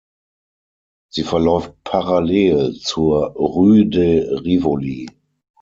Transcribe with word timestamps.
Sie 1.11 1.21
verläuft 1.21 1.75
parallel 1.83 2.73
zur 2.73 3.35
Rue 3.35 3.85
de 3.85 4.33
Rivoli. 4.39 5.07